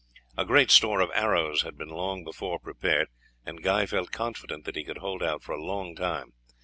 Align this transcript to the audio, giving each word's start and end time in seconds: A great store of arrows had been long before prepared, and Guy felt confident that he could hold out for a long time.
A 0.35 0.45
great 0.45 0.71
store 0.71 0.99
of 0.99 1.11
arrows 1.13 1.61
had 1.61 1.77
been 1.77 1.89
long 1.89 2.23
before 2.23 2.57
prepared, 2.57 3.09
and 3.45 3.61
Guy 3.61 3.85
felt 3.85 4.11
confident 4.11 4.65
that 4.65 4.75
he 4.75 4.83
could 4.83 4.97
hold 4.97 5.21
out 5.21 5.43
for 5.43 5.51
a 5.53 5.63
long 5.63 5.93
time. 5.95 6.33